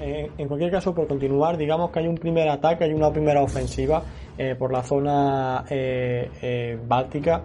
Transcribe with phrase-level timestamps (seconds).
[0.00, 4.02] en, cualquier caso, por continuar, digamos que hay un primer ataque, hay una primera ofensiva
[4.38, 7.42] eh, por la zona eh, eh, báltica.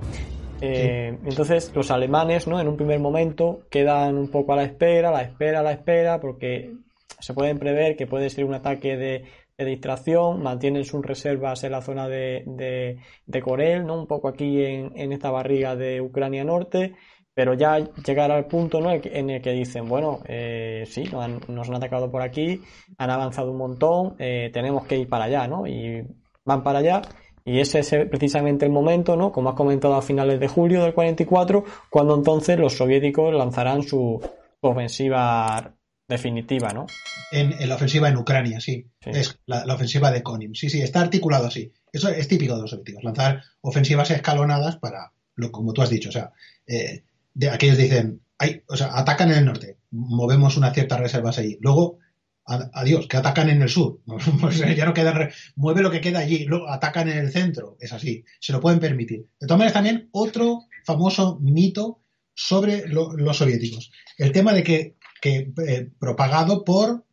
[0.62, 2.60] Entonces, los alemanes, ¿no?
[2.60, 5.74] En un primer momento quedan un poco a la espera, a la espera, a la
[5.74, 6.72] espera, porque
[7.20, 9.26] se pueden prever que puede ser un ataque de,
[9.58, 14.00] distracción, mantienen sus reservas en la zona de, de, de Corel, ¿no?
[14.00, 16.96] Un poco aquí en, en esta barriga de Ucrania Norte
[17.36, 18.92] pero ya llegar al punto ¿no?
[18.92, 22.62] en el que dicen, bueno, eh, sí, nos han, nos han, atacado por aquí,
[22.98, 25.68] han avanzado un montón, eh, tenemos que ir para allá, ¿no?
[25.68, 26.02] Y
[26.46, 27.02] van para allá.
[27.44, 29.34] Y ese es precisamente el momento, ¿no?
[29.34, 34.20] Como has comentado a finales de julio del 44, cuando entonces los soviéticos lanzarán su
[34.62, 35.76] ofensiva
[36.08, 36.86] definitiva, ¿no?
[37.32, 38.88] En, la ofensiva en Ucrania, sí.
[39.02, 40.56] Es la, ofensiva de Konin.
[40.56, 41.72] Sí, sí, está articulado así.
[41.92, 46.10] Eso es típico de los soviéticos, lanzar ofensivas escalonadas para, lo, como tú has dicho,
[46.10, 46.32] o sea,
[46.66, 47.04] eh,
[47.36, 48.22] de aquellos dicen,
[48.68, 51.58] o sea, atacan en el norte, movemos unas ciertas reservas ahí.
[51.62, 52.00] Luego,
[52.46, 54.00] adiós, que atacan en el sur.
[54.76, 57.78] Ya no queda, mueve lo que queda allí, luego atacan en el centro.
[57.80, 59.28] Es así, se lo pueden permitir.
[59.40, 62.02] De todas maneras, también otro famoso mito
[62.34, 63.92] sobre los soviéticos.
[64.18, 67.06] El tema de que, que eh, propagado por,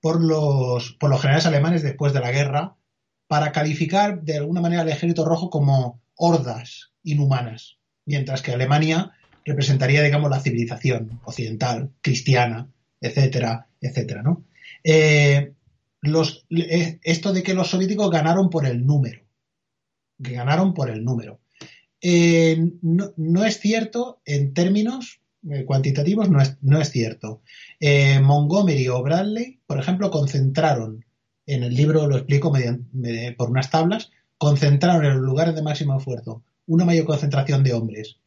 [0.00, 2.76] por, los, por los generales alemanes después de la guerra
[3.26, 9.12] para calificar de alguna manera al ejército rojo como hordas inhumanas, mientras que Alemania
[9.48, 14.22] representaría, digamos, la civilización occidental, cristiana, etcétera, etcétera.
[14.84, 15.52] Eh,
[16.50, 19.22] eh, esto de que los soviéticos ganaron por el número,
[20.22, 21.40] que ganaron por el número.
[22.00, 25.20] Eh, no, es cierto en términos
[25.66, 27.42] cuantitativos, no es, no es cierto.
[28.22, 31.04] Montgomery o Bradley, por ejemplo, concentraron,
[31.46, 32.52] en el libro lo explico
[33.36, 38.18] por unas tablas, concentraron en los lugares de máximo esfuerzo una mayor concentración de hombres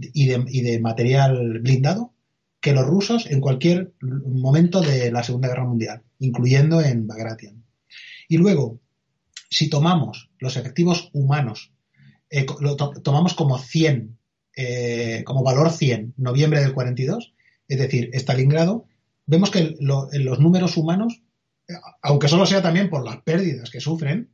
[0.00, 2.14] y de, y de material blindado
[2.60, 7.62] que los rusos en cualquier momento de la Segunda Guerra Mundial, incluyendo en Bagration.
[8.26, 8.80] Y luego,
[9.50, 11.72] si tomamos los efectivos humanos,
[12.30, 14.18] eh, lo tomamos como 100,
[14.56, 17.34] eh, como valor 100, noviembre del 42,
[17.68, 18.86] es decir, Stalingrado,
[19.26, 21.22] vemos que los números humanos,
[22.02, 24.30] aunque solo sea también por las pérdidas que sufren,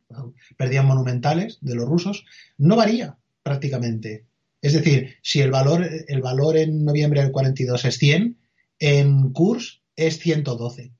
[0.57, 2.25] pérdidas monumentales de los rusos,
[2.59, 4.25] no varía prácticamente.
[4.62, 8.38] Es decir, si el valor, el valor en noviembre del 42 es 100,
[8.78, 10.93] en Kurs es 112.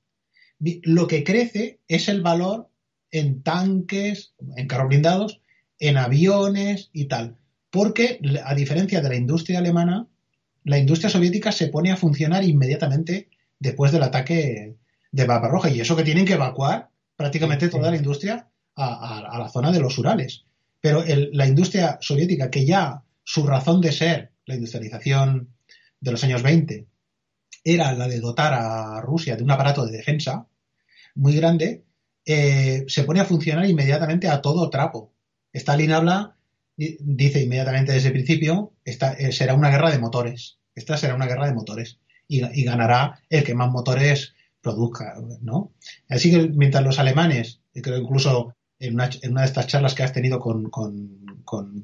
[0.83, 2.71] Lo que crece es el valor
[3.11, 5.41] en tanques, en carros blindados,
[5.79, 7.39] en aviones y tal.
[7.71, 10.09] Porque, a diferencia de la industria alemana,
[10.65, 13.29] la industria soviética se pone a funcionar inmediatamente
[13.59, 14.77] después del ataque
[15.13, 15.71] de Barbarroja.
[15.71, 19.97] Y eso que tienen que evacuar prácticamente toda la industria a, la zona de los
[19.99, 20.45] Urales.
[20.81, 25.55] Pero la industria soviética, que ya su razón de ser, la industrialización
[26.01, 26.87] de los años 20,
[27.65, 30.47] era la de dotar a Rusia de un aparato de defensa
[31.15, 31.85] muy grande,
[32.25, 35.13] eh, se pone a funcionar inmediatamente a todo trapo.
[35.53, 36.37] Stalin habla,
[36.77, 40.59] dice inmediatamente desde el principio, esta eh, será una guerra de motores.
[40.75, 41.99] Esta será una guerra de motores.
[42.29, 45.73] Y, ganará el que más motores produzca, ¿no?
[46.09, 50.41] Así que mientras los alemanes, creo incluso en una, de estas charlas que has tenido
[50.41, 50.71] con,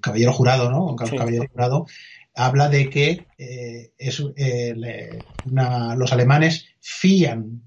[0.00, 0.96] Caballero Jurado, ¿no?
[0.96, 1.86] Con Caballero Jurado,
[2.34, 5.18] habla de que eh, eh,
[5.96, 7.62] los alemanes fían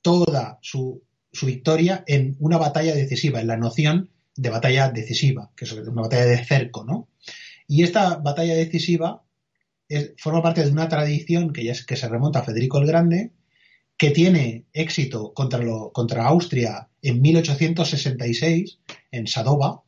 [0.00, 1.02] toda su,
[1.42, 6.26] victoria en una batalla decisiva, en la noción de batalla decisiva, que es una batalla
[6.26, 7.08] de cerco, ¿no?
[7.66, 9.24] Y esta batalla decisiva
[10.16, 13.32] forma parte de una tradición que, ya es, que se remonta a Federico el Grande,
[14.04, 18.78] que tiene éxito contra, Austria en 1866,
[19.10, 19.80] en Sadova,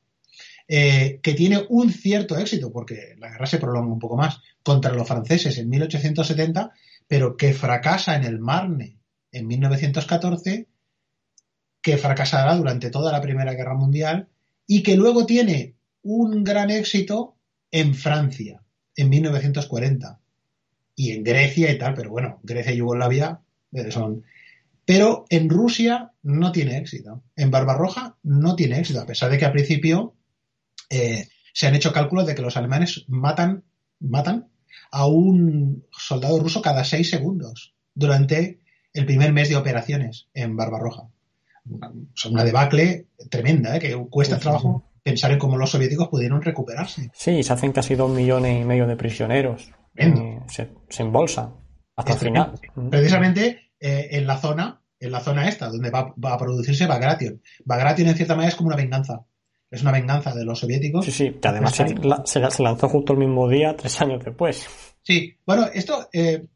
[0.66, 4.94] eh, que tiene un cierto éxito, porque la guerra se prolonga un poco más, contra
[4.94, 6.72] los franceses en 1870,
[7.06, 8.96] pero que fracasa en el Marne
[9.32, 10.66] en 1914,
[11.82, 14.28] que fracasará durante toda la Primera Guerra Mundial
[14.66, 17.36] y que luego tiene un gran éxito
[17.70, 18.62] en Francia
[18.96, 20.18] en 1940
[20.94, 23.42] y en Grecia y tal, pero bueno, Grecia y Yugoslavia
[23.90, 24.24] son
[24.86, 27.24] pero en Rusia no tiene éxito.
[27.34, 30.14] En Barbarroja no tiene éxito, a pesar de que al principio
[30.88, 33.64] eh, se han hecho cálculos de que los alemanes matan,
[33.98, 34.48] matan
[34.92, 38.60] a un soldado ruso cada seis segundos durante
[38.94, 41.08] el primer mes de operaciones en Barbarroja.
[42.14, 43.80] Son una debacle tremenda, ¿eh?
[43.80, 47.10] que cuesta trabajo pensar en cómo los soviéticos pudieron recuperarse.
[47.12, 49.72] Sí, se hacen casi dos millones y medio de prisioneros.
[49.96, 51.54] Eh, se, se, embolsan
[51.96, 52.60] hasta el final.
[52.90, 57.40] Precisamente eh, en la zona, en la zona esta, donde va, a producirse Bagration.
[57.64, 59.24] Bagration, en cierta manera, es como una venganza.
[59.70, 61.04] Es una venganza de los soviéticos.
[61.04, 64.64] Sí, sí, que además se, lanzó justo el mismo día, tres años después.
[65.02, 66.46] Sí, bueno, esto eh,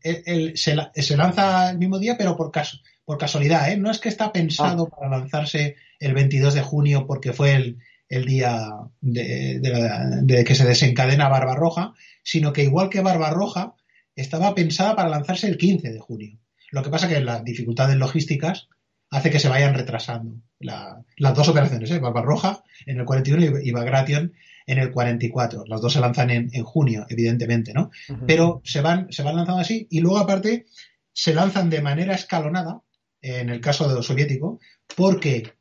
[0.55, 3.76] se, lanza el mismo día, pero por, caso, por casualidad, ¿eh?
[3.76, 4.96] No es que está pensado ah.
[4.96, 7.78] para lanzarse el 22 de junio porque fue el,
[8.11, 8.70] el día
[9.00, 11.94] de, que se desencadena Barbarroja,
[12.25, 13.76] sino que igual que Barbarroja,
[14.17, 16.38] estaba pensada para lanzarse el 15 de junio.
[16.70, 18.69] Lo que pasa que las dificultades logísticas
[19.11, 21.99] hace que se vayan retrasando las dos operaciones, ¿eh?
[21.99, 24.32] Barbarroja en el 41 y Bagration
[24.67, 25.64] en el 44.
[25.67, 27.90] Las dos se lanzan en, junio, evidentemente, ¿no?
[28.26, 30.67] Pero se van, se van lanzando así y luego aparte
[31.12, 32.82] se lanzan de manera escalonada,
[33.20, 34.61] en el caso de los soviético,
[34.96, 35.55] porque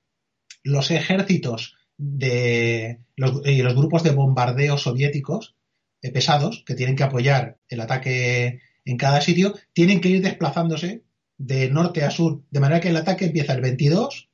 [0.64, 5.56] los ejércitos de los, y los grupos de bombardeo soviéticos
[6.02, 11.04] eh, pesados que tienen que apoyar el ataque en cada sitio tienen que ir desplazándose
[11.38, 14.30] de norte a sur, de manera que el ataque empieza el 22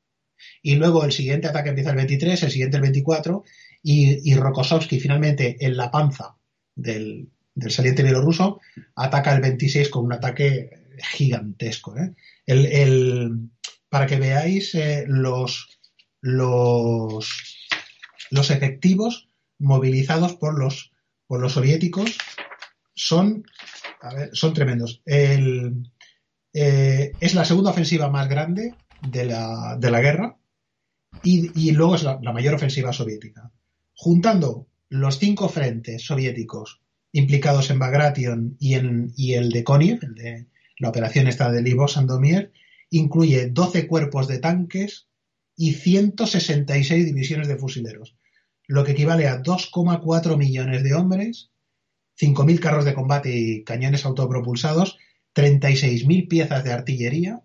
[0.61, 3.43] y luego el siguiente ataque empieza el 23, el siguiente el 24
[3.83, 6.35] y, y Rokossovsky finalmente en la panza
[6.75, 7.29] del,
[7.69, 8.59] saliente bielorruso
[8.95, 11.95] ataca el 26 con un ataque gigantesco.
[11.97, 12.13] ¿eh?
[13.89, 15.79] Para que veáis eh, los,
[16.21, 17.29] los
[18.31, 20.91] efectivos movilizados por los
[21.53, 22.17] soviéticos
[22.95, 23.45] son,
[24.33, 25.01] son tremendos.
[25.05, 25.71] Eh,
[27.19, 30.37] es la segunda ofensiva más grande de la, de la guerra
[31.23, 33.51] y, luego es la, mayor ofensiva soviética.
[33.93, 36.81] Juntando los cinco frentes soviéticos
[37.11, 40.47] implicados en Bagration y, en, y el de Koniev, el de
[40.79, 42.51] la operación esta de Livo Sandomir,
[42.89, 45.07] incluye 12 cuerpos de tanques
[45.55, 48.15] y 166 divisiones de fusileros,
[48.67, 51.51] lo que equivale a 2,4 millones de hombres,
[52.19, 54.97] 5.000 carros de combate y cañones autopropulsados,
[55.35, 57.41] 36.000 piezas de artillería,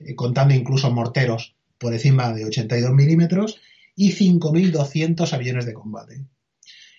[0.00, 3.60] eh, contando incluso morteros por encima de 82 milímetros,
[3.94, 6.24] y 5.200 aviones de combate.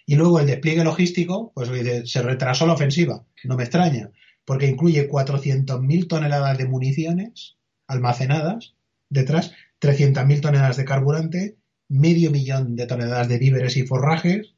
[0.06, 1.70] Y luego el despliegue logístico, pues
[2.10, 4.12] se retrasó la ofensiva, no me extraña,
[4.46, 8.76] porque incluye 400.000 toneladas de municiones almacenadas
[9.10, 14.54] detrás, 300.000 toneladas de carburante, medio millón de toneladas de víveres y forrajes,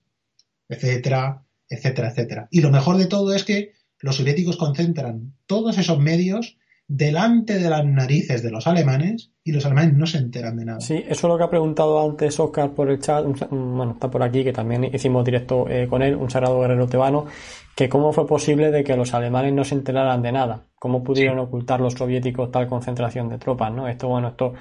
[0.69, 2.48] etcétera, etcétera, etcétera.
[2.51, 6.57] Y lo mejor de todo es que los soviéticos concentran todos esos medios
[6.89, 10.80] delante de las narices de los alemanes y los alemanes no se enteran de nada.
[10.80, 14.24] Sí, eso es lo que ha preguntado antes Oscar por el chat, bueno, está por
[14.24, 17.27] aquí, que también hicimos directo eh, con él, un sagrado guerrero tebano,
[17.75, 21.38] que cómo fue posible de que los alemanes no se enteraran de nada, cómo pudieron
[21.38, 23.88] ocultar los soviéticos tal concentración de tropas, ¿no?
[23.88, 24.54] Esto, bueno, esto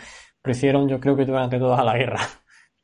[0.45, 2.21] lo hicieron yo creo que durante toda la guerra.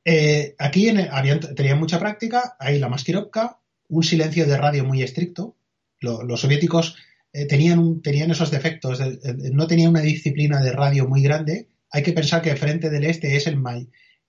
[0.06, 5.56] Eh, aquí habían, tenían mucha práctica, ahí la maskirovka, un silencio de radio muy estricto.
[6.00, 6.96] los soviéticos
[7.32, 9.00] eh, tenían, tenían esos defectos,
[9.52, 11.68] no tenían una disciplina de radio muy grande.
[11.90, 13.58] Hay que pensar que el Frente del Este es el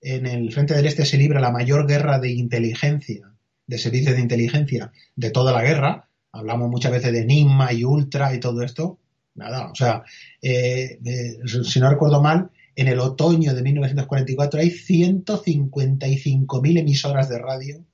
[0.02, 3.32] en el Frente del Este se libra la mayor guerra de inteligencia,
[3.66, 6.10] de servicios de inteligencia de toda la guerra.
[6.32, 9.00] Hablamos muchas veces de Enigma y Ultra y todo esto.
[9.36, 10.04] Nada, o sea,
[10.42, 11.00] eh,
[11.46, 17.86] si no recuerdo mal, en el otoño de 1944 hay 155.000 emisoras de radio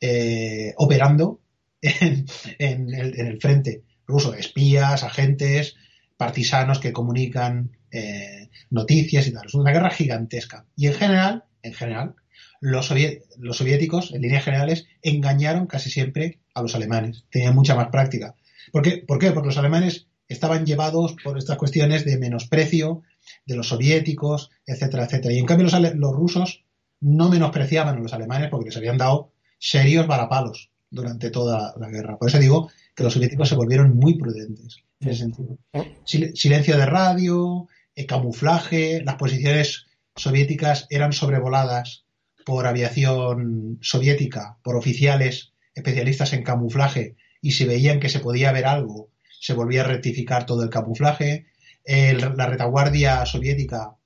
[0.00, 1.40] eh, operando
[1.82, 2.26] en,
[2.58, 5.76] el, frente ruso, espías, agentes,
[6.16, 9.46] partisanos que comunican eh, noticias y tal.
[9.46, 10.66] Es una guerra gigantesca.
[10.76, 12.14] Y en general, en general,
[12.60, 17.24] los, soviéticos, en líneas generales, engañaron casi siempre a los alemanes.
[17.30, 18.34] Tenían mucha más práctica.
[18.72, 18.98] ¿Por qué?
[18.98, 19.32] ¿Por qué?
[19.32, 23.02] Porque los alemanes estaban llevados por estas cuestiones de menosprecio,
[23.46, 25.34] de los soviéticos, etcétera, etcétera.
[25.34, 26.64] Y en cambio los, rusos
[27.00, 32.18] no menospreciaban a los alemanes porque les habían dado serios barapalos durante toda la guerra.
[32.18, 35.58] Por eso digo que los soviéticos se volvieron muy prudentes en ese sentido.
[36.04, 39.86] silencio de radio, eh, camuflaje, las posiciones
[40.16, 42.04] soviéticas eran sobrevoladas
[42.44, 48.66] por aviación soviética, por oficiales especialistas en camuflaje, y si veían que se podía ver
[48.66, 51.46] algo, se volvía a rectificar todo el camuflaje
[51.84, 53.96] la retaguardia soviética,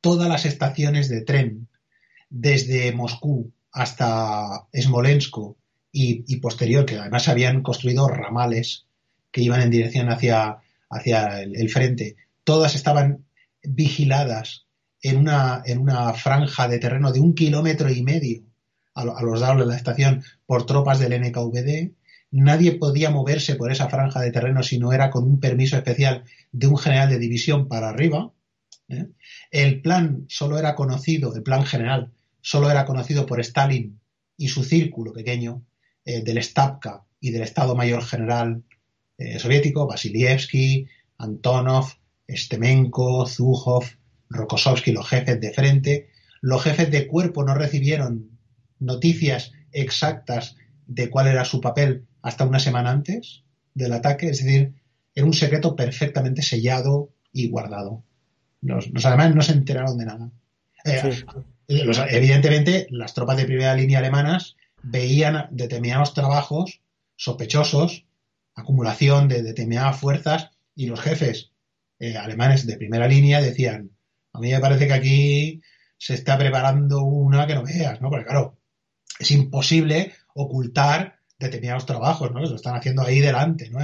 [0.00, 1.68] todas las estaciones de tren,
[2.30, 5.36] desde Moscú hasta Smolensk
[5.92, 8.86] y, posterior, que además habían construido ramales
[9.30, 10.58] que iban en dirección hacia,
[10.90, 13.24] hacia el, frente, todas estaban
[13.62, 14.66] vigiladas
[15.00, 18.42] en una, en una franja de terreno de un kilómetro y medio
[18.94, 21.92] a, a los lados de la estación por tropas del NKVD
[22.32, 26.24] Nadie podía moverse por esa franja de terreno si no era con un permiso especial
[26.50, 28.32] de un general de división para arriba.
[28.88, 29.08] ¿eh?
[29.50, 32.10] El plan solo era conocido, el plan general,
[32.42, 33.98] solo era conocido por Stalin
[34.36, 35.62] y su círculo pequeño
[36.04, 38.62] eh, del Stavka y del Estado Mayor General
[39.16, 40.86] eh, soviético, Vasilievsky,
[41.18, 41.86] Antonov,
[42.28, 43.84] Stemenko, Zujov,
[44.28, 46.08] Rokossovsky, los jefes de frente.
[46.40, 48.38] Los jefes de cuerpo no recibieron
[48.80, 50.56] noticias exactas
[50.86, 53.44] de cuál era su papel hasta una semana antes
[53.74, 54.74] del ataque, es decir,
[55.14, 58.02] era un secreto perfectamente sellado y guardado.
[58.60, 60.30] los, alemanes no se enteraron de nada.
[60.84, 61.24] Eh,
[61.68, 66.80] evidentemente, las tropas de primera línea alemanas veían determinados trabajos
[67.16, 68.04] sospechosos,
[68.54, 71.52] acumulación de determinadas fuerzas, y los jefes
[71.98, 73.90] eh, alemanes de primera línea decían,
[74.32, 75.62] a mí me parece que aquí
[75.98, 78.10] se está preparando una que no veas, ¿no?
[78.10, 78.58] Porque claro,
[79.18, 82.40] es imposible ocultar determinados trabajos, ¿no?
[82.40, 83.78] Lo están haciendo ahí delante, ¿no?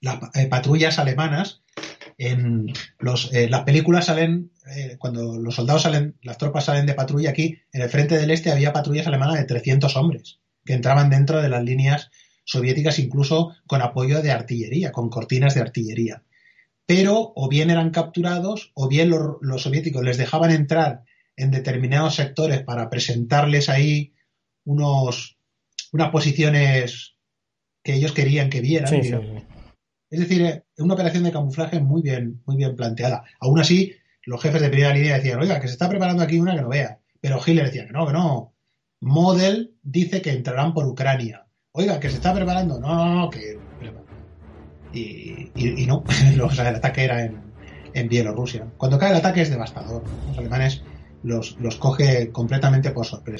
[0.00, 1.62] Las eh, patrullas alemanas
[2.18, 6.94] en los, eh, las películas salen, eh, cuando los soldados salen, las tropas salen de
[6.94, 11.10] patrulla aquí, en el frente del este había patrullas alemanas de 300 hombres que entraban
[11.10, 12.10] dentro de las líneas
[12.44, 16.22] soviéticas incluso con apoyo de artillería, con cortinas de artillería.
[16.86, 21.02] Pero o bien eran capturados o bien los, soviéticos les dejaban entrar
[21.36, 24.14] en determinados sectores para presentarles ahí
[24.64, 25.36] unos,
[25.92, 27.14] unas posiciones
[27.82, 28.88] que ellos querían que vieran.
[30.10, 33.24] Es decir, es una operación de camuflaje muy bien, muy bien planteada.
[33.40, 33.94] Aún así,
[34.24, 36.68] los jefes de primera línea decían, oiga, que se está preparando aquí una que no
[36.68, 37.00] vea.
[37.20, 38.54] Pero Hitler decía que no, que no.
[39.00, 41.46] Model dice que entrarán por Ucrania.
[41.72, 42.78] Oiga, que se está preparando.
[42.80, 43.58] No, no, no, que.
[44.92, 47.42] Y, y, no, el ataque era en,
[47.92, 48.66] en, Bielorrusia.
[48.78, 50.02] Cuando cae el ataque es devastador.
[50.28, 50.82] Los alemanes
[51.22, 53.34] los, los coge completamente por sorpresa.